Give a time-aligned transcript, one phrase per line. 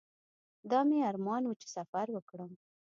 [0.71, 2.51] دا مې ارمان و چې سفر وکړم.